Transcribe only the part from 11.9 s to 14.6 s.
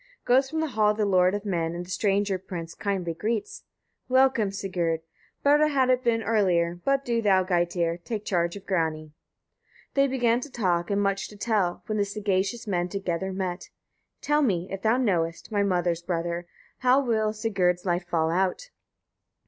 the sagacious men together met. "Tell